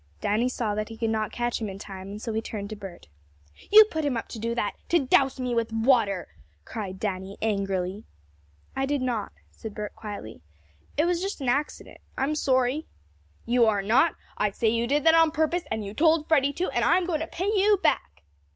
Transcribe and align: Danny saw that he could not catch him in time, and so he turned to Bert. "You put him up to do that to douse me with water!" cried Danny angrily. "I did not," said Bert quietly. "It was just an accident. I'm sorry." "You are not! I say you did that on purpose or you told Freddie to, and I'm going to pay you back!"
Danny 0.19 0.49
saw 0.49 0.73
that 0.73 0.89
he 0.89 0.97
could 0.97 1.11
not 1.11 1.31
catch 1.31 1.61
him 1.61 1.69
in 1.69 1.77
time, 1.77 2.07
and 2.09 2.19
so 2.19 2.33
he 2.33 2.41
turned 2.41 2.71
to 2.71 2.75
Bert. 2.75 3.07
"You 3.71 3.83
put 3.85 4.03
him 4.03 4.17
up 4.17 4.29
to 4.29 4.39
do 4.39 4.55
that 4.55 4.73
to 4.89 5.05
douse 5.05 5.39
me 5.39 5.53
with 5.53 5.71
water!" 5.71 6.29
cried 6.65 6.99
Danny 6.99 7.37
angrily. 7.39 8.05
"I 8.75 8.87
did 8.87 9.03
not," 9.03 9.31
said 9.51 9.75
Bert 9.75 9.93
quietly. 9.95 10.41
"It 10.97 11.05
was 11.05 11.21
just 11.21 11.39
an 11.39 11.49
accident. 11.49 11.99
I'm 12.17 12.33
sorry." 12.33 12.87
"You 13.45 13.67
are 13.67 13.83
not! 13.83 14.15
I 14.39 14.49
say 14.49 14.69
you 14.69 14.87
did 14.87 15.03
that 15.03 15.13
on 15.13 15.29
purpose 15.29 15.65
or 15.71 15.77
you 15.77 15.93
told 15.93 16.27
Freddie 16.27 16.53
to, 16.53 16.69
and 16.71 16.83
I'm 16.83 17.05
going 17.05 17.19
to 17.19 17.27
pay 17.27 17.51
you 17.55 17.77
back!" 17.83 18.23